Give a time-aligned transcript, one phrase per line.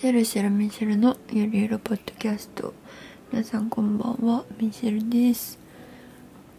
[0.00, 2.72] シェルシェルミシェルのゆるゆるポッドキャスト。
[3.32, 4.44] 皆さんこんばんは。
[4.60, 5.58] ミシェルです。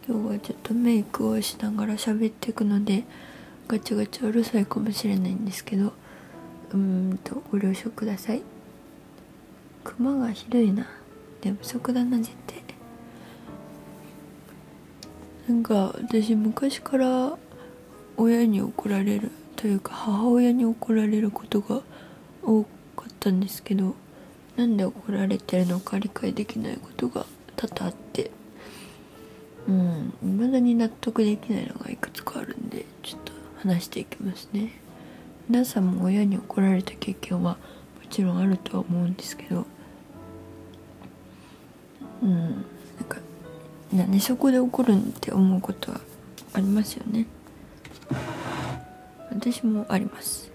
[0.06, 3.04] 今日はちょっとメイクをしながら喋っていくので
[3.66, 8.42] ガチャガチャうるさいかもしれないんですけどうーんとご了承ください。
[9.84, 10.86] クマがひどいな。
[11.42, 12.62] 寝不足だな絶対。
[15.48, 17.38] なんか私昔から
[18.18, 21.80] 親に怒られるというか母親に怒られることが
[22.42, 23.94] 多くかったんですけど
[24.56, 27.26] なんで怒られてるのか理解できないことが
[27.56, 28.30] 多々あって
[29.68, 34.72] うん未だに納得できないのがいくつかあるんでちょっと話していきますね。
[35.48, 37.58] 皆さんも親に怒られた経験はも
[38.08, 39.66] ちろんあるとは思うんですけど
[42.22, 42.54] うんなん
[43.08, 43.18] か
[43.92, 46.00] なんでそこで怒るんって思うことは
[46.52, 47.26] ありますよね。
[49.30, 50.50] 私もあります。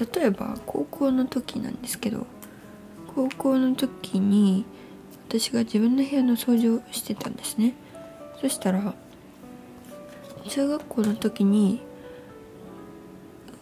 [0.00, 2.26] 例えば高校の時なんですけど
[3.14, 4.64] 高校の時に
[5.28, 7.74] 私が自分の部屋の掃除をしてたんですね。
[8.40, 8.94] そしたら
[10.48, 11.82] 中学校の時に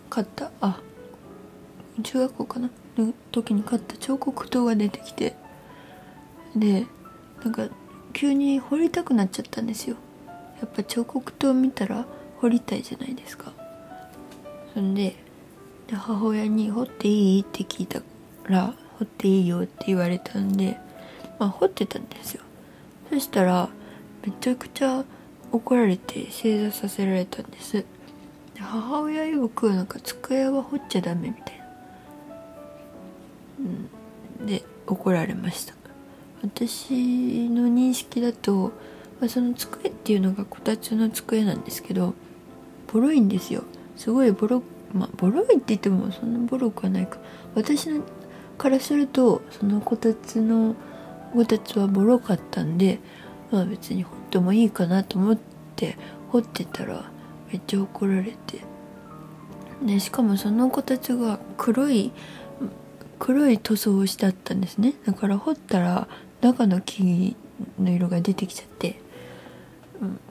[0.08, 0.80] 買ったあ
[2.02, 2.70] 中学校かな？
[2.96, 5.34] の時に買った彫刻刀が出てきて
[6.54, 6.86] で
[7.44, 7.68] なんか
[8.12, 9.96] 急に彫りたくなっちゃったんですよ。
[10.60, 12.06] やっぱ彫刻刀見たら
[12.40, 13.52] 彫りたいじゃないですか。
[14.74, 15.16] そんで
[15.88, 18.00] で母親に「彫っていい?」って聞いた
[18.44, 20.78] ら「彫っていいよ」って言われたんで
[21.38, 22.42] まあ彫ってたんですよ。
[23.10, 23.68] そしたら
[24.24, 25.04] めちゃくちゃ
[25.50, 27.72] 怒られて正座させられたんです。
[27.72, 27.84] で
[28.58, 31.64] 母親曰くなんか机は彫っちゃダメみたいな。
[34.40, 34.46] うん。
[34.46, 35.74] で怒られました。
[36.42, 38.72] 私の認識だと、
[39.20, 42.14] まあ、その机っていうのがこたつの机なんですけど
[42.92, 43.64] ボロいんですよ。
[43.96, 47.18] すごいボロまあボロいって言ってもそんなボロくはないか。
[47.54, 47.88] 私
[48.56, 50.74] からするとそのこたつの
[51.34, 52.98] こたつはボロかったんで
[53.50, 55.38] まあ別に掘ってもいいかなと思っ
[55.76, 55.96] て
[56.30, 57.10] 掘ってたら
[57.52, 58.60] めっちゃ怒られて。
[59.84, 62.10] でしかもそのこたつが黒い
[63.18, 64.94] 黒い塗装をしてあったんですね。
[65.06, 66.08] だから掘ったら
[66.40, 67.36] 中の木
[67.80, 69.00] の色が出てきちゃって、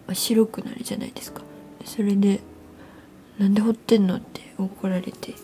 [0.08, 1.42] うん、白くなるじゃないですか。
[1.86, 2.42] それで
[3.38, 5.36] 「なんで掘ってんの?」って怒られて、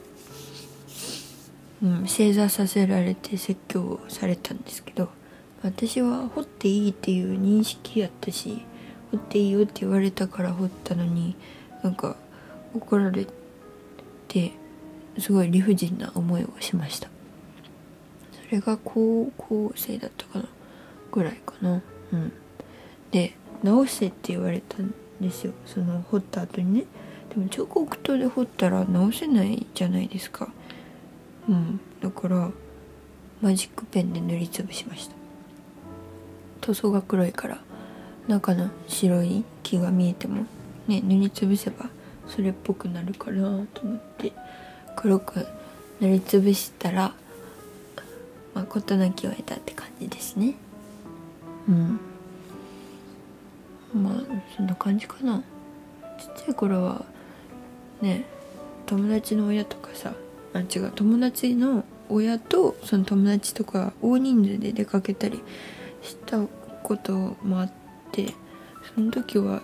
[1.83, 5.09] うん、正座させられて説教をされたんですけど
[5.61, 8.63] 私は掘っていいっていう認識やったし
[9.11, 11.35] 掘っていいよって言われたから掘ったのに
[11.83, 12.15] なんか
[12.73, 13.27] 怒られ
[14.27, 14.51] て
[15.19, 17.09] すごい理不尽な思いをしました。
[18.47, 20.45] それが高校生だったかな
[21.11, 21.81] ぐらいかな。
[22.11, 22.31] うん。
[23.11, 25.53] で直せって言われたんですよ。
[25.67, 26.85] その掘った後にね。
[27.33, 30.49] でも彫刻刀で掘ったら直せないじゃないですか。
[31.49, 31.79] うん。
[31.99, 32.51] だから
[33.41, 35.15] マジックペンで塗りつぶしました。
[36.61, 37.59] 塗装が黒いから
[38.27, 40.45] 中の白い木が見えても
[40.87, 41.89] ね塗りつぶせば
[42.27, 44.31] それっぽくなるかなと思って
[44.95, 45.45] 黒く
[45.99, 47.13] 塗りつぶしたら
[48.53, 50.53] まあ事なきを得たって感じですね。
[51.67, 51.99] うん。
[53.93, 54.13] まあ
[54.55, 55.43] そんな感じかな。
[56.19, 57.12] ちっちゃい頃は
[58.03, 58.25] ね
[58.85, 60.13] 友達の親とかさ
[60.53, 65.41] あ違う友達の親とその友達とか大人数で出かけたり
[66.01, 66.41] した
[66.83, 67.13] こと
[67.43, 67.71] もあっ
[68.11, 68.33] て
[68.93, 69.63] その時は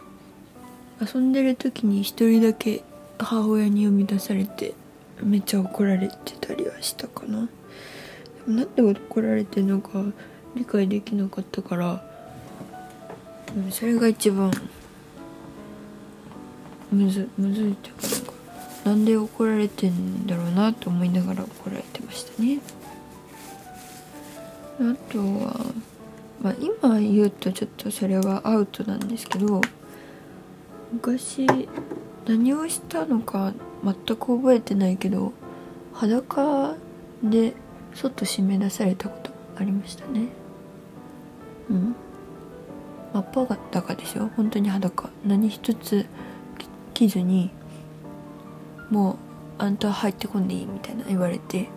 [1.01, 2.83] 遊んでる時に一人だけ
[3.19, 4.73] 母親に呼び出されて
[5.22, 7.41] めっちゃ怒られてたりはしたかな。
[7.41, 10.03] でもなんで怒られてるのか
[10.55, 12.03] 理解できなかったから
[13.55, 14.51] うんそれが一番
[16.91, 18.19] むずむずいっていうかなんか。
[18.89, 22.59] なんで怒られてんだろうなと思いながら怒られてましたね。
[24.79, 25.63] あとは
[26.41, 29.61] まあ今言うとちょっとそれはアウトなんですけど
[30.91, 31.45] 昔
[32.25, 35.33] 何をしたのか全く覚えてないけど
[35.94, 36.73] 裸
[37.22, 37.53] で
[37.93, 40.29] 外締め出されたことありましたね。
[41.69, 41.96] うん。
[43.14, 44.31] 真っ裸でしょ？
[44.35, 45.11] 本当に裸。
[45.23, 46.08] 何一つ
[46.96, 47.52] 着ずに
[48.90, 49.16] もう
[49.58, 51.70] あんた入ってこんでいいみたいな言われて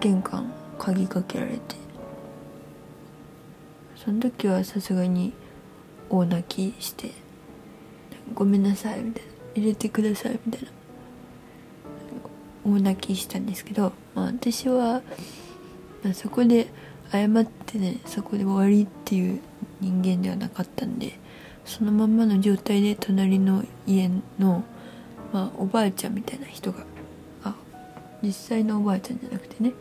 [0.00, 1.82] 玄関鍵かけられて。
[4.04, 5.32] その時はさすがに
[6.10, 6.42] 大泣
[6.74, 7.12] きして
[8.34, 10.68] 「ごめんなさい」みたいな「入れてください」みたいな。
[12.64, 15.02] 大泣きしたんですけど、まあ、私は、
[16.02, 16.68] まあ、そこで
[17.10, 19.40] 謝ってねそこで終わりっていう
[19.80, 21.18] 人間ではなかったんで
[21.64, 24.64] そのまんまの状態で隣の家の、
[25.32, 26.84] まあ、おばあちゃんみたいな人が。
[27.44, 27.54] あ
[28.22, 29.72] 実際のおばあちゃんじゃなくてね。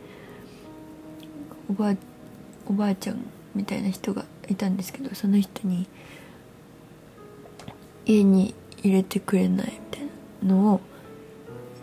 [1.69, 1.95] おばあ
[2.67, 5.87] おばあちゃんみたいな人がいたんですけどその人に
[8.05, 8.53] 家に
[8.83, 10.01] 入れてくれないみたい
[10.43, 10.81] なのを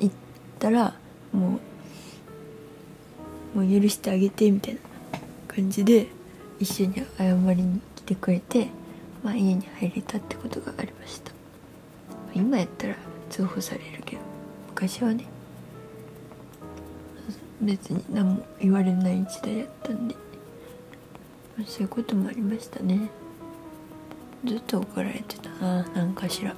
[0.01, 0.13] 言っ
[0.59, 0.95] たら
[1.33, 1.61] も
[3.55, 4.81] うもう許してあげてみたいな
[5.47, 6.07] 感じで
[6.59, 8.69] 一緒に謝りに来てくれて、
[9.23, 11.33] まあ、家に入れたってことがありました。
[12.35, 12.97] 今やったら
[13.29, 14.23] 通報されるけど
[14.69, 15.25] 昔はね
[17.61, 20.15] 別に何も言われない時代やったんで
[21.67, 23.11] そういうこともありましたね。
[24.45, 26.55] ずっと怒られてたな何かしら。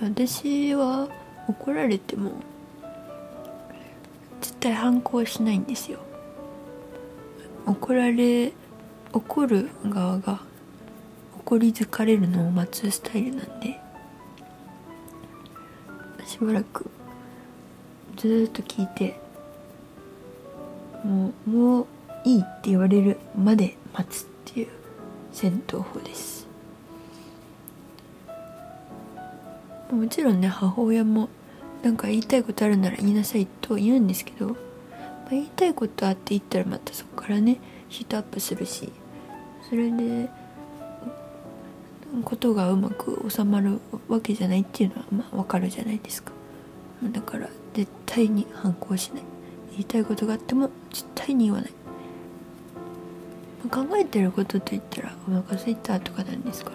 [0.00, 1.08] 私は
[1.46, 2.32] 怒られても
[4.40, 5.98] 絶対反抗しないんですよ。
[7.66, 8.52] 怒られ
[9.12, 10.40] 怒る側が
[11.40, 13.78] 怒り疲れるのを待つスタイルなんで。
[16.30, 16.88] しばらく
[18.16, 19.18] ずっと聞いて
[21.04, 21.86] もうもう
[22.24, 24.68] いいって言われるまで待つっていう
[25.32, 26.46] 戦闘法です。
[29.90, 31.28] もちろんね母親も
[31.82, 34.56] なんか言いたいことあるなら言いなさいと言うんですけど、まあ、
[35.30, 38.92] 言いたいことあって言ったらまたそこからねヒートアップするし
[39.68, 40.30] それで
[42.24, 46.32] ことがうまく収まるわけじゃないっていうのはまあ分かるじゃないですか。
[47.02, 49.22] だから絶対に反抗しない。
[49.72, 51.70] 言いたいことがあっても絶対に言わない。
[53.70, 56.72] 考えてることと言ったらお腹すいたとかなんですか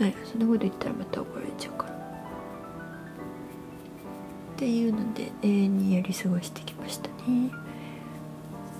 [0.00, 0.06] ら。
[0.06, 1.92] ねそんなこと言ったらまた怒られちゃうから。
[1.92, 1.96] っ
[4.56, 7.50] ていうので永遠にやり過ごしてきましたね。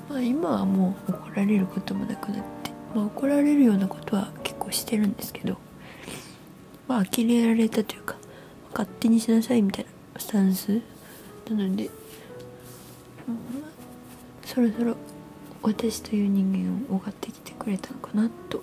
[0.09, 5.57] まあ今はもう怒られることもなくなってまあ怒られるようなことは結構してるんですけど
[6.89, 8.17] まあ呆れられたというか
[8.73, 10.81] 勝手にしなさいみたいなスタンス
[11.49, 11.91] なので、うん、
[14.45, 14.97] そろそろ
[15.63, 16.53] 私という人
[16.89, 18.63] 間を分かってきてくれたのかなと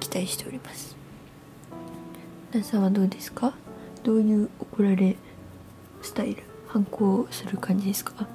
[0.00, 0.96] 期待しております。
[2.52, 3.54] 皆さんはどうですか？
[4.04, 5.16] どういう怒られ
[6.00, 8.26] スタイル反抗する感じですか？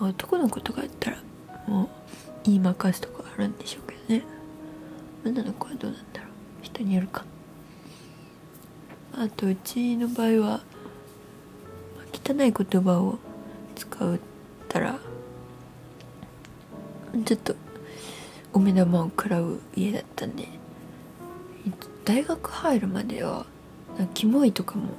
[0.00, 1.18] 男の子とかやったら
[1.66, 1.88] もう
[2.44, 3.15] 言いまかすとか。
[3.36, 4.24] あるんでしょうけどね。
[5.24, 6.30] 女の子はどうなんだろう。
[6.62, 7.24] 人によるか。
[9.18, 10.60] あとうちの場合は
[12.12, 12.52] 汚い言
[12.82, 13.18] 葉を
[13.74, 14.18] 使っ
[14.68, 14.98] たら
[17.24, 17.54] ちょっと
[18.52, 20.46] お目玉を食らう家だったんで
[22.04, 23.46] 大学入るまでは
[24.12, 24.90] キモいとかも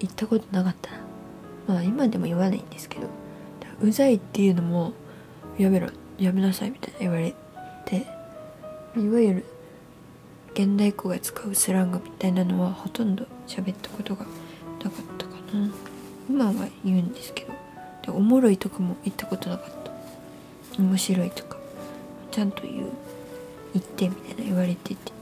[0.00, 0.98] 言ったことなかったな。
[1.68, 3.06] まあ今でも言わないんですけど
[3.80, 4.92] うざいっていうのも
[5.58, 5.90] やめろ。
[6.18, 7.34] やめなさいみたいな言われ
[7.84, 8.06] て
[8.96, 9.44] いわゆる
[10.54, 14.24] 現代っ子が使うスラングみたいなのはほとんど喋ったことが
[14.82, 15.70] なかったかな。
[16.28, 17.52] 今は言うんですけど。
[18.04, 19.70] でおもろいとかも言ったことなかっ
[20.74, 20.82] た。
[20.82, 21.58] 面白いとか。
[22.32, 22.90] ちゃんと言う
[23.74, 25.12] 言ってみたいな言われてて。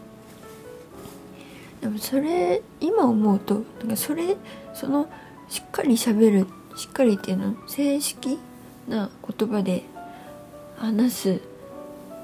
[1.83, 4.37] でもそれ今思うとなんかそれ
[4.73, 5.09] その
[5.49, 6.47] しっかり喋る
[6.77, 8.39] しっかりっていうの正式
[8.89, 9.85] な言葉で
[10.77, 11.41] 話す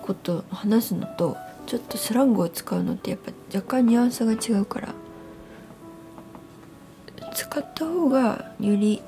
[0.03, 4.95] こと話すのとちょっとスラングを使うのってやっぱ若干ニュアンスが違うから。
[7.35, 9.03] 使った方がより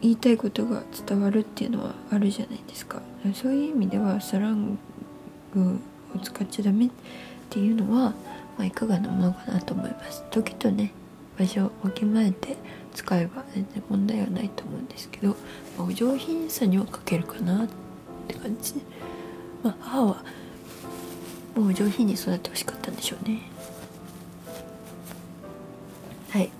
[0.00, 3.00] 言いたいことが伝わるっていうのはあるじゃないですか。
[3.34, 4.78] そういう意味ではスラン
[5.54, 5.78] グ
[6.14, 6.90] を使っちゃダメっ
[7.50, 8.14] ていうのは、ま
[8.60, 10.22] あ、いかがなものかなと思います。
[10.30, 10.92] 時とね
[11.38, 12.56] 場所をわきまえて
[12.94, 15.34] 使えば全然問題はないと思うんですけど、ま
[15.78, 17.68] あ、お上品さには欠けるかな
[18.26, 18.74] って感じ。
[19.62, 20.24] まあ母は
[21.54, 23.42] もう上品に育ってほしかったんでしょうね。
[26.30, 26.50] はい。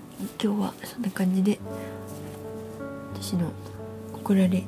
[0.43, 1.59] 今日はそんな感じで
[3.13, 3.51] 私の
[4.13, 4.63] 怒られ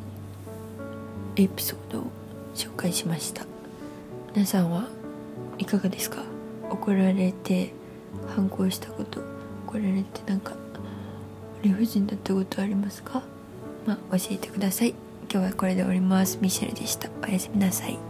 [1.35, 2.07] エピソードを
[2.53, 3.45] 紹介しました。
[4.35, 4.87] 皆さんは
[5.57, 6.23] いかがですか？
[6.69, 7.73] 怒られて
[8.27, 9.21] 反抗したこと
[9.65, 10.53] 怒られてなんか
[11.63, 13.23] 理不尽だったことありますか？
[13.87, 14.93] まあ教えてください。
[15.31, 16.39] 今日はこれで終わります。
[16.41, 17.07] ミシェルでした。
[17.23, 18.08] おやすみなさい。